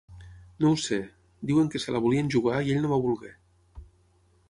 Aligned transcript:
No 0.63 0.69
ho 0.75 0.79
sé… 0.83 0.99
Diuen 1.51 1.71
que 1.75 1.83
se 1.85 1.95
la 1.97 2.03
volien 2.09 2.35
jugar 2.37 2.65
i 2.71 2.75
ell 2.79 2.83
no 2.87 2.93
va 2.97 3.01
voler. 3.07 3.35